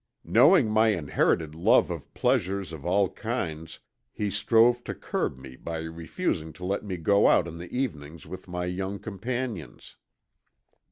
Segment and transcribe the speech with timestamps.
[0.23, 3.77] "Knowing my inherited love of pleasures of all kinds
[4.11, 8.25] he strove to curb me by refusing to let me go out in the evenings
[8.25, 9.97] with my young companions.